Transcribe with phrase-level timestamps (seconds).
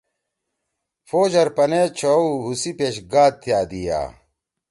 [1.07, 4.01] پھوج ارپنے چھؤو ہوسی پیش گا تأدیِا